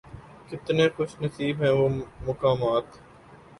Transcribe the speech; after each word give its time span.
کتنے 0.49 0.85
خوش 0.95 1.11
نصیب 1.21 1.55
ہیں 1.63 1.71
وہ 1.71 1.87
مقامات 2.27 2.85